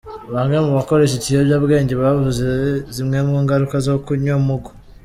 [0.33, 2.45] Bamwe mu bakoresha iki kiyobyabwenge bavuze
[2.95, 4.71] zimwe mu ingaruka zo kunywa Mugo.